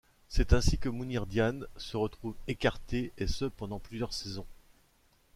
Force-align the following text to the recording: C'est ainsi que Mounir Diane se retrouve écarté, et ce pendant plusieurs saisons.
C'est 0.29 0.51
ainsi 0.53 0.79
que 0.79 0.89
Mounir 0.89 1.27
Diane 1.27 1.67
se 1.77 1.95
retrouve 1.95 2.33
écarté, 2.47 3.11
et 3.19 3.27
ce 3.27 3.45
pendant 3.45 3.77
plusieurs 3.77 4.13
saisons. 4.13 4.47